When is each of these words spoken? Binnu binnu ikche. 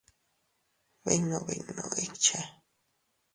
Binnu 1.03 1.39
binnu 1.47 1.85
ikche. 2.05 2.39